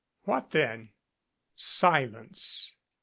"What, 0.23 0.49
then?" 0.49 0.93
Silence. 1.55 2.73